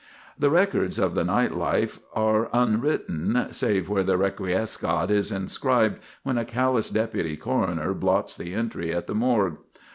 The 0.39 0.49
records 0.49 0.97
of 0.97 1.13
the 1.13 1.23
night 1.23 1.51
life 1.51 1.99
are 2.13 2.49
unwritten, 2.53 3.49
save 3.51 3.87
where 3.87 4.01
the 4.01 4.17
requiescat 4.17 5.11
is 5.11 5.31
inscribed 5.31 5.99
when 6.23 6.39
a 6.39 6.43
callous 6.43 6.89
deputy 6.89 7.37
coroner 7.37 7.93
blots 7.93 8.35
the 8.35 8.55
entry 8.55 8.91
at 8.91 9.05
the 9.05 9.13
morgue. 9.13 9.57